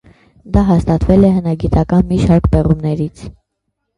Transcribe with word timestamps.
Դա 0.53 0.61
հաստատվել 0.69 1.27
է 1.27 1.29
հնագիտական 1.35 2.09
մի 2.13 2.19
շարք 2.23 2.49
պեղումներից։ 2.55 3.25